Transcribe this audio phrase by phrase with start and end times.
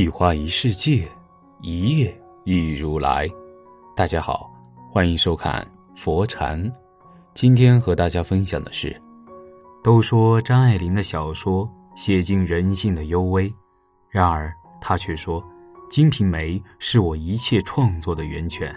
[0.00, 1.08] 一花一世界，
[1.60, 3.28] 一叶一如来。
[3.96, 4.48] 大家好，
[4.88, 6.72] 欢迎收看佛禅。
[7.34, 8.96] 今天和大家分享的是，
[9.82, 13.52] 都说张爱玲的小说写尽人性的幽微，
[14.08, 15.42] 然而她却说，
[15.90, 18.72] 《金瓶梅》是我一切创作的源泉。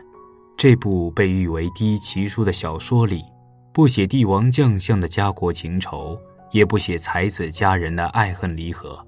[0.57, 3.21] 这部被誉为第一奇书的小说里，
[3.71, 6.17] 不写帝王将相的家国情仇，
[6.49, 8.99] 也不写才子佳人的爱恨离合。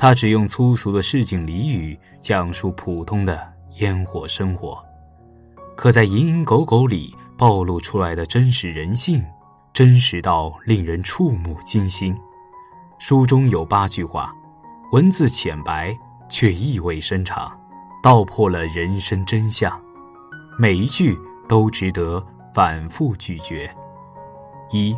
[0.00, 3.36] 他只用粗俗的市井俚语讲述普通的
[3.80, 4.80] 烟火生活，
[5.74, 9.20] 可在蝇营狗苟里暴露出来的真实人性，
[9.72, 12.16] 真实到令人触目惊心。
[13.00, 14.32] 书中有八句话，
[14.92, 15.92] 文字浅白
[16.28, 17.50] 却意味深长，
[18.00, 19.76] 道破了人生真相，
[20.56, 23.68] 每一句都值得反复咀嚼。
[24.70, 24.96] 一，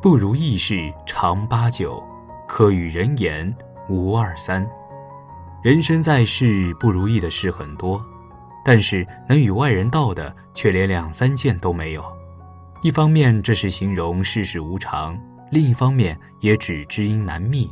[0.00, 2.02] 不如意事常八九，
[2.48, 3.54] 可与人言。
[3.88, 4.66] 五二三，
[5.62, 8.00] 人生在世不如意的事很多，
[8.64, 12.04] 但是能与外人道的却连两三件都没有。
[12.82, 15.18] 一方面这是形容世事无常，
[15.50, 17.70] 另一方面也指知音难觅。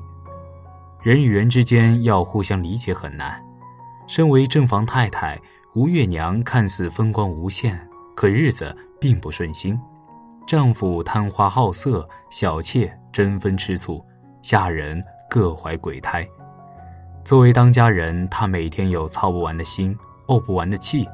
[1.00, 3.40] 人与人之间要互相理解很难。
[4.06, 5.38] 身为正房太太，
[5.74, 7.80] 吴月娘看似风光无限，
[8.16, 9.80] 可日子并不顺心。
[10.46, 14.04] 丈夫贪花好色，小妾争风吃醋，
[14.42, 15.02] 下人。
[15.30, 16.28] 各怀鬼胎。
[17.24, 21.08] 作为当家人，他每天有操不完的心，怄不完的气。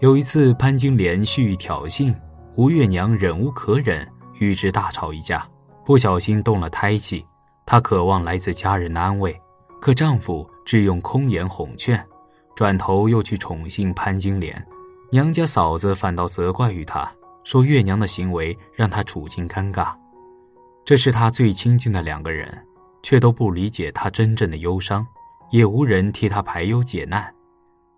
[0.00, 2.14] 有一次，潘金莲蓄意挑衅，
[2.56, 4.06] 吴月娘忍无可忍，
[4.38, 5.48] 与之大吵一架，
[5.86, 7.24] 不小心动了胎气。
[7.64, 9.34] 她渴望来自家人的安慰，
[9.80, 12.04] 可丈夫只用空言哄劝，
[12.54, 14.62] 转头又去宠幸潘金莲。
[15.10, 17.10] 娘家嫂子反倒责怪于她，
[17.44, 19.94] 说月娘的行为让她处境尴尬。
[20.84, 22.52] 这是她最亲近的两个人。
[23.04, 25.06] 却都不理解他真正的忧伤，
[25.50, 27.32] 也无人替他排忧解难。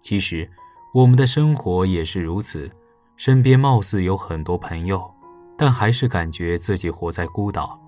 [0.01, 0.51] 其实，
[0.93, 2.69] 我们的生活也是如此，
[3.17, 5.09] 身边貌似有很多朋友，
[5.57, 7.81] 但还是感觉自己活在孤岛，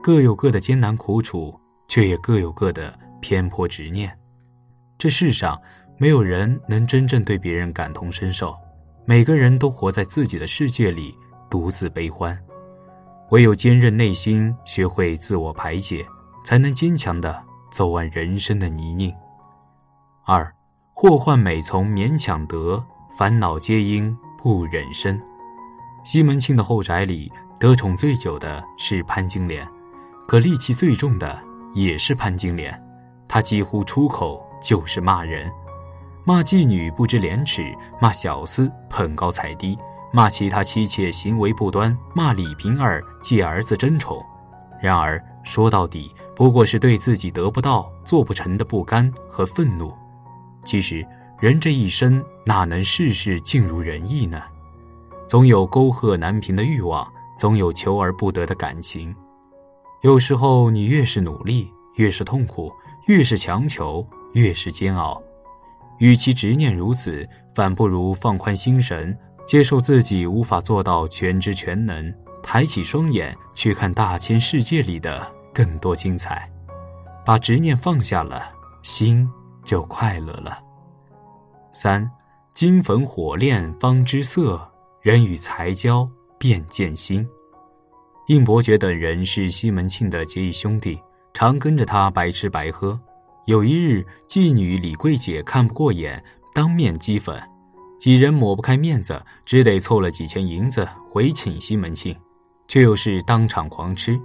[0.00, 1.52] 各有各的艰难苦楚，
[1.88, 4.16] 却也各有各的偏颇执念。
[4.96, 5.60] 这世上
[5.98, 8.54] 没有人能真正对别人感同身受，
[9.04, 11.12] 每个人都活在自己的世界里，
[11.50, 12.38] 独自悲欢。
[13.30, 16.06] 唯有坚韧内心，学会自我排解。
[16.42, 19.14] 才能坚强的走完人生的泥泞。
[20.24, 20.52] 二，
[20.92, 22.82] 祸患每从勉强得，
[23.16, 25.20] 烦恼皆因不忍生。
[26.04, 29.66] 西门庆的后宅里，得宠最久的是潘金莲，
[30.26, 31.38] 可戾气最重的
[31.74, 32.80] 也是潘金莲。
[33.28, 35.50] 她几乎出口就是骂人，
[36.24, 39.78] 骂妓女不知廉耻，骂小厮捧高踩低，
[40.12, 44.24] 骂其他妻妾行为不端，骂李瓶儿借儿子争宠。
[44.80, 46.14] 然而说到底。
[46.40, 49.92] 不过是对自己得不到、做不成的不甘和愤怒。
[50.64, 51.06] 其实，
[51.38, 54.40] 人这一生哪能事事尽如人意呢？
[55.28, 57.06] 总有沟壑难平的欲望，
[57.38, 59.14] 总有求而不得的感情。
[60.00, 62.70] 有时候，你越是努力，越是痛苦；
[63.06, 64.02] 越是强求，
[64.32, 65.22] 越是煎熬。
[65.98, 69.14] 与其执念如此，反不如放宽心神，
[69.46, 72.10] 接受自己无法做到全知全能，
[72.42, 75.30] 抬起双眼去看大千世界里的。
[75.52, 76.50] 更多精彩，
[77.24, 78.50] 把执念放下了，
[78.82, 79.28] 心
[79.64, 80.58] 就快乐了。
[81.72, 82.10] 三，
[82.52, 84.60] 金粉火炼方知色，
[85.00, 86.08] 人与财交
[86.38, 87.26] 便见心。
[88.26, 91.00] 应伯爵等人是西门庆的结义兄弟，
[91.34, 92.98] 常跟着他白吃白喝。
[93.46, 96.22] 有一日，妓女李桂姐看不过眼，
[96.54, 97.40] 当面讥讽，
[97.98, 102.16] 几人抹不开面子，只得凑了几千银子回请西门庆，
[102.68, 104.20] 却又是当场狂吃。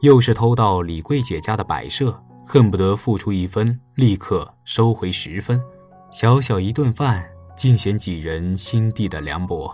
[0.00, 2.10] 又是偷到李桂姐家的摆设，
[2.46, 5.60] 恨不得付出一分，立刻收回十分。
[6.10, 7.22] 小小一顿饭，
[7.54, 9.70] 尽显几人心地的凉薄。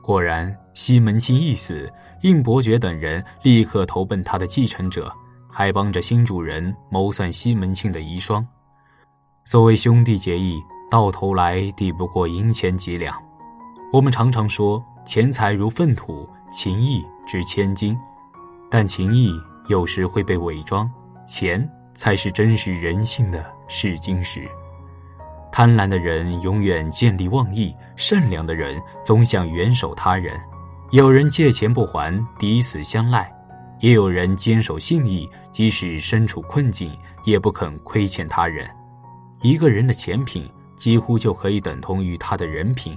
[0.00, 1.92] 果然，西门庆一死，
[2.22, 5.12] 应伯爵等人立刻投奔他的继承者，
[5.50, 8.44] 还帮着新主人谋算西门庆的遗孀。
[9.44, 13.14] 所谓兄弟结义，到头来抵不过银钱几两。
[13.92, 17.98] 我们常常说，钱财如粪土，情义值千金。
[18.70, 19.32] 但情义
[19.66, 20.88] 有时会被伪装，
[21.26, 24.48] 钱才是真实人性的试金石。
[25.50, 30.40] 贪婪的人永远见利忘义，善良的人总想援手他人。
[30.92, 33.24] 有人借钱不还，抵死相赖；
[33.80, 38.70] 也有人坚守信义，即使身处困境，也不肯亏欠他人。
[39.42, 42.96] 一个人的钱品几乎就可以等同于他的人品。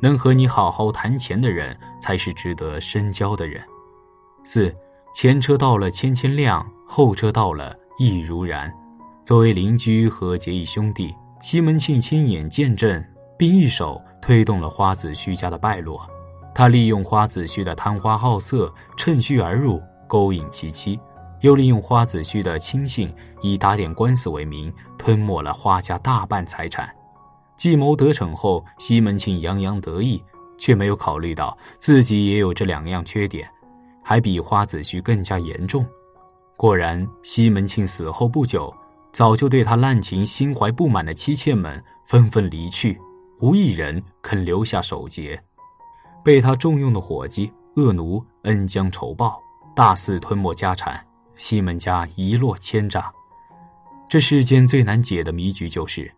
[0.00, 3.62] 能和你好好谈钱的人，才是值得深交的人。
[4.42, 4.74] 四。
[5.14, 8.70] 前车到了千千辆，后车到了亦如然。
[9.24, 13.02] 作为邻居和结义兄弟，西门庆亲眼见证，
[13.38, 16.04] 并一手推动了花子虚家的败落。
[16.52, 20.98] 他利用花子虚的贪花好色，趁虚而入，勾引其妻；
[21.42, 26.92] 又利用花子虚的亲信，以打点官司为名，吞没了花家大半财产。
[27.56, 30.20] 计谋得逞后，西门庆洋洋得意，
[30.58, 33.48] 却没有考虑到自己也有这两样缺点，
[34.04, 35.84] 还比花子虚更加严重。
[36.56, 38.72] 果然，西门庆死后不久，
[39.10, 42.96] 早就对他滥情心怀不满的妻妾们纷纷离去，
[43.40, 45.40] 无一人肯留下守节。
[46.22, 49.40] 被他重用的伙计、恶奴恩将仇报，
[49.74, 51.04] 大肆吞没家产，
[51.36, 53.04] 西门家一落千丈。
[54.08, 56.10] 这世间最难解的谜局就是，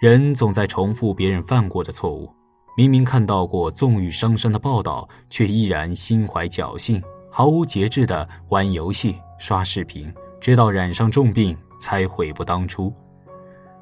[0.00, 2.28] 人总在重复别人犯过的错误。
[2.76, 7.00] 明明看到过纵欲伤身的报道，却依然心怀侥幸，
[7.36, 12.94] 毫无节制地玩游戏、刷视频，直到染上重病才悔不当初。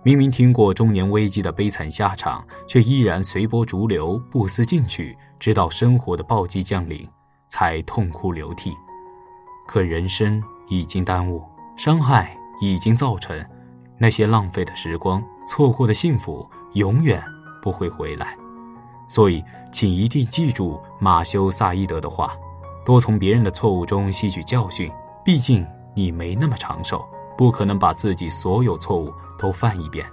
[0.02, 7.06] 明明听过中年危机的悲惨下场，却依然随波逐流，不思进取，直到生活的暴击降临，
[7.46, 8.72] 才痛哭流涕。
[9.68, 11.44] 可人生已经耽误，
[11.76, 13.38] 伤害已经造成，
[13.98, 17.22] 那些浪费的时光、错过的幸福，永远
[17.60, 18.34] 不会回来。
[19.06, 22.34] 所以，请一定记住马修·萨伊德的话：
[22.84, 24.90] 多从别人的错误中吸取教训，
[25.24, 27.04] 毕竟你没那么长寿。
[27.34, 30.06] 不可能把自己所有错误都犯一遍。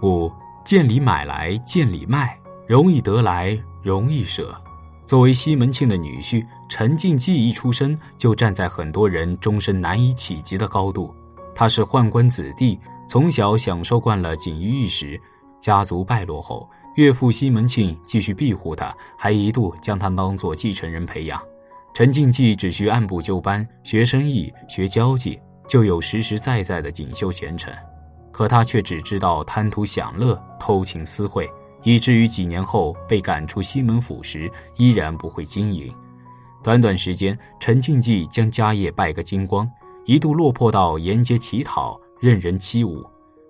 [0.00, 0.30] 五，
[0.64, 4.56] 见礼买来见礼卖，容易得来容易舍。
[5.04, 11.14] 作为西门庆的女婿，陈静济一出生就站在很多人终身难以企及的高度。
[11.54, 12.78] 他是宦官子弟，
[13.08, 15.20] 从小享受惯了锦衣玉食。
[15.60, 21.42] 家族败落后，岳父西门庆继续庇护他，还一度将他当做继承人培养。
[21.94, 25.38] 陈静济只需按部就班学生意、学交际。
[25.68, 27.72] 就有实实在在的锦绣前程，
[28.30, 31.48] 可他却只知道贪图享乐、偷情私会，
[31.82, 35.90] 以至于几年后被赶出西门府时，依然不会经营。
[36.62, 39.66] 短短时间，陈静济将家业败个精光，
[40.04, 43.02] 一度落魄到沿街乞讨、任人欺侮，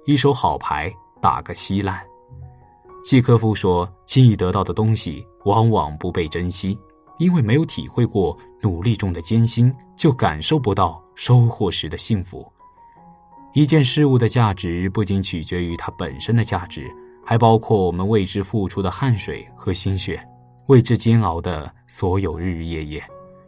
[0.06, 2.00] 一手好牌打个稀烂。
[3.04, 6.78] 契科夫说：“轻易得到的东西，往往不被珍惜。”
[7.22, 12.44] 因为没有体会过努力中的艰辛，就感受不到收获时的幸福。
[13.54, 16.92] 一件事物的价值不仅取决于它本身的价值，
[17.24, 20.20] 还包括我们为之付出的汗水和心血，
[20.66, 23.00] 为之煎熬的所有日日夜夜。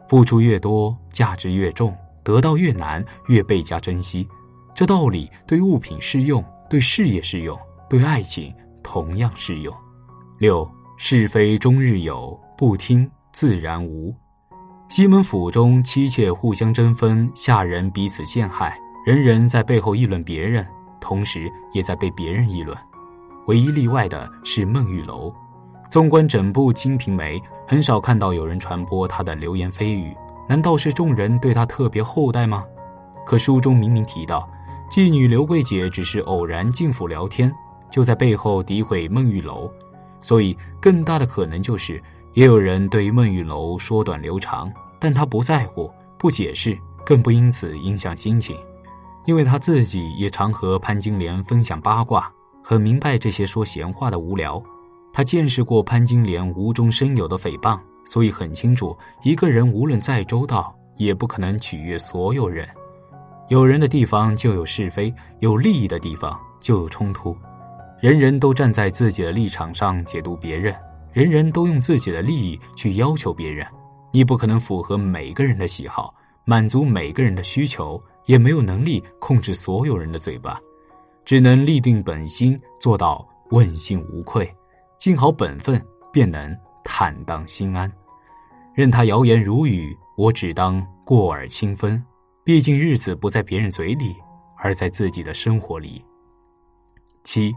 [0.07, 1.91] 付出越多，价值越重；
[2.23, 4.25] 得到越难，越倍加珍惜。
[4.73, 9.75] 这道理对物品适用，对事业适用，对爱情同样适用。
[10.37, 10.65] 六
[10.97, 13.09] 是非终日有，不听。
[13.35, 14.15] 自然无。
[14.87, 20.65] 西门府中妻妾互相争分，下人彼此陷害，人人在背后议论别人，
[21.01, 22.77] 同时也在被别人议论。
[23.47, 25.33] 唯一例外的是孟玉楼。
[25.91, 27.37] 纵观整部《金瓶梅》，
[27.67, 30.15] 很少看到有人传播他的流言蜚语。
[30.47, 32.63] 难道是众人对他特别厚待吗？
[33.25, 34.49] 可书中明明提到，
[34.89, 37.53] 妓女刘桂姐只是偶然进府聊天，
[37.91, 39.69] 就在背后诋毁孟玉楼，
[40.21, 42.01] 所以更大的可能就是。
[42.35, 48.57] 也有人对于孟玉楼说短留长，但他不在乎，不解释，更不因此影响心情，
[49.25, 52.29] 因为他自己也常和潘金莲分享八卦，
[52.61, 54.61] 很明白这些说闲话的无聊。
[55.13, 62.67] 他见识过潘金莲无中生有的诽谤，所以很清楚，一个人无论再周到，也不可能取悦所有人。
[63.47, 67.33] 有人的地方就有是非，有利益的地方就有冲突，
[68.01, 70.75] 人人都站在自己的立场上解读别人。
[71.15, 73.65] 人人都用自己的利益去要求别人，
[74.11, 80.59] 你不可能符合每个人的喜好，满足每个人的需求，也没有能力控制所有人的嘴巴，
[81.23, 84.53] 只能立定本心，做到问心无愧，
[84.97, 85.81] 尽好本分，
[86.11, 86.53] 便能
[86.83, 87.89] 坦荡心安。
[88.73, 92.03] 任他谣言如雨，我只当过耳轻分。
[92.43, 94.13] 毕竟日子不在别人嘴里，
[94.57, 96.03] 而在自己的生活里。
[97.23, 97.55] 七，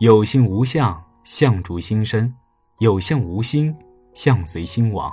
[0.00, 2.34] 有心无相，相逐心生。
[2.78, 3.74] 有相无心，
[4.12, 5.10] 相随心亡。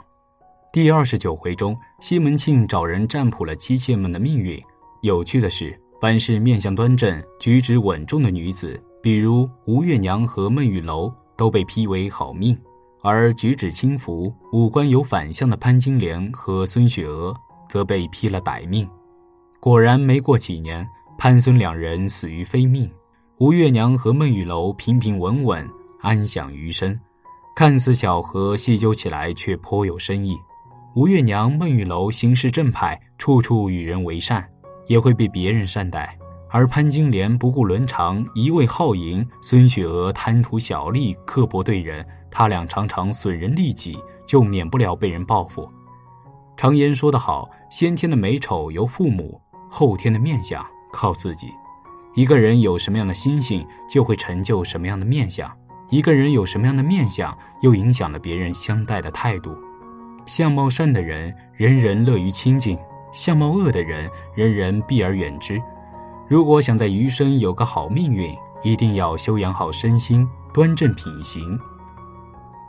[0.73, 4.61] 第二十九回中，西门庆找人占卜了妻妾们的命运。
[5.01, 12.53] 有趣的是，凡是面相端正、举止稳重的女子，比如吴月娘和孟玉楼，都被批为好命；
[13.01, 17.33] 而举止轻浮、五官有反相的潘金莲和孙雪娥，
[17.69, 18.85] 则被批了歹命。
[19.61, 20.85] 果然，没过几年，
[21.17, 22.91] 潘孙两人死于非命，
[23.37, 25.65] 吴月娘和孟玉楼平平稳稳，
[26.01, 26.99] 安享余生。
[27.55, 30.35] 看似巧合，细究起来却颇有深意。
[30.95, 34.43] 吴月娘、孟玉楼行事正派，处处与人为善，
[34.87, 36.01] 也会被别人善待；
[36.49, 45.69] 而潘金莲不顾伦常一味好淫，孙雪娥贪图小利，刻薄对人，他俩常常损人利己，就免不了被人报复。
[46.57, 51.49] 常言说得好：“先天的美丑由父母，后天的面相靠自己。”
[52.15, 55.49] 一个人有什么样的心性，就会成就什么样的面相；
[55.89, 59.55] 一个人有什么样的面相，又影响了别人相待的态度。
[60.25, 62.77] 相貌善的人，人人乐于亲近；
[63.11, 65.61] 相貌恶的人，人人避而远之。
[66.27, 71.59] 如果想在余生有个好命运，一定要修养好身心，端正品行。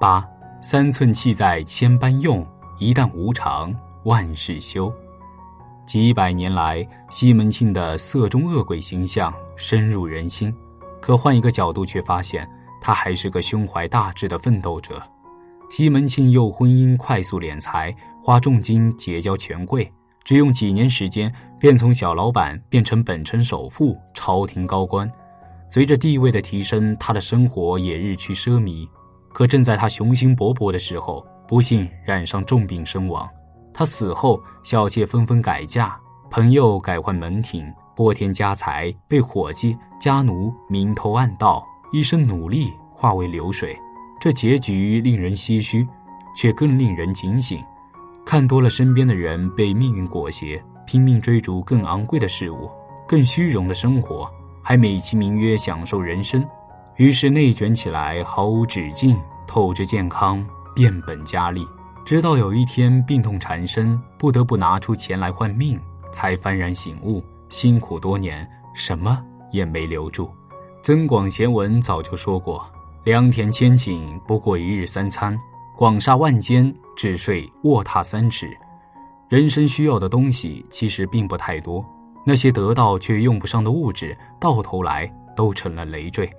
[0.00, 0.22] 八
[0.60, 2.46] 三寸气在千般用，
[2.78, 4.92] 一旦无常万事休。
[5.86, 10.54] 几百年来，西门庆的色中恶鬼形象深入人心，
[11.00, 12.48] 可换一个角度，却发现
[12.84, 15.02] 他还是个胸怀大志的奋斗者。
[15.70, 17.90] 西门庆用婚姻快速敛财，
[18.22, 19.90] 花重金结交权贵。
[20.22, 25.10] 只用几年时间，便从小老板变成本城首富、朝廷高官。
[25.66, 28.86] 随着地位的提升，他的生活也日趋奢靡。
[29.32, 33.26] 可正在他雄心勃勃的时候，不幸染上重病身亡。
[33.72, 35.98] 他死后，小妾纷纷改嫁，
[36.30, 41.64] 朋友改换门庭，拨天家财被伙计、家奴明偷暗盗，
[41.94, 43.78] 一生努力化为流水。
[44.18, 45.86] 这结局令人唏嘘，
[46.34, 47.62] 却更令人警醒。
[48.26, 52.68] 看多了身边的人被命运裹挟，拼命追逐更昂贵的事物，
[53.06, 54.28] 更虚荣的生活，
[54.60, 56.44] 还美其名曰享受人生，
[56.96, 61.64] 于是内卷起来，毫无止境，透支健康，变本加厉，
[62.04, 69.22] 直到有一天病痛缠身，不得不拿出钱来换命，才幡然醒悟，辛苦多年，什么
[69.52, 70.28] 也没留住。
[70.84, 72.62] 增广贤文早就说过
[73.04, 75.34] ：“良田千顷，不过一日三餐。”
[75.78, 78.54] 广厦万间，只睡卧榻三尺。
[79.30, 81.82] 人生需要的东西其实并不太多，
[82.22, 86.30] 那些得到却用不上的物质，到头来都成了累赘。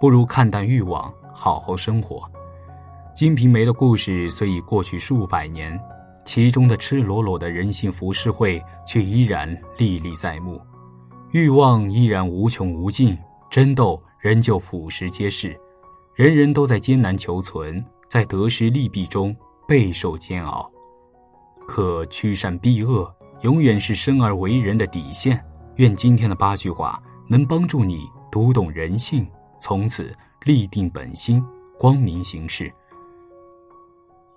[0.00, 2.16] 不如看淡欲望，好好生活。
[3.14, 5.80] 《金瓶梅》的故事虽已过去数百年，
[6.24, 9.48] 其中的赤裸裸的人性浮世绘却依然
[9.78, 10.60] 历历在目。
[11.30, 13.16] 欲望依然无穷无尽，
[13.54, 15.56] 争斗仍旧俯拾皆是，
[16.16, 17.80] 人人都在艰难求存。
[18.08, 19.32] 在得失利弊中
[19.68, 20.68] 备受煎熬，
[21.64, 23.08] 可趋善避恶
[23.42, 25.40] 永远是生而为人的底线。
[25.76, 29.24] 愿今天的八句话能帮助你读懂人性，
[29.60, 30.12] 从此
[30.44, 31.40] 立定本心，
[31.78, 32.72] 光明行事。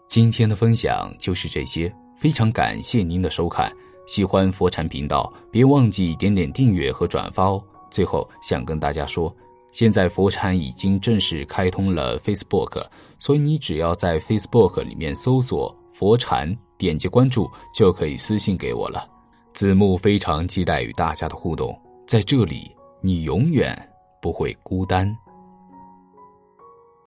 [0.07, 3.75] 今天的分享就是这些，非常感谢您的收看。
[4.05, 7.63] 喜欢佛禅频道，别忘记点点订阅和转发哦。
[7.89, 9.33] 最后想跟大家说。
[9.71, 12.83] 现在佛禅已经正式开通了 Facebook，
[13.19, 19.07] 所以你只要在 Facebook 里面搜索佛禅，点击关注就可以私信给我了。
[19.53, 23.77] 子木非常期待与大家的互动，在这里你永远
[24.21, 25.15] 不会孤单。